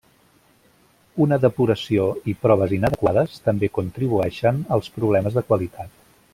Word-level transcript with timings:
Una 1.25 1.37
depuració 1.43 2.07
i 2.33 2.35
proves 2.47 2.73
inadequades 2.79 3.37
també 3.51 3.71
contribueixen 3.79 4.65
als 4.79 4.93
problemes 4.99 5.41
de 5.41 5.49
qualitat. 5.53 5.97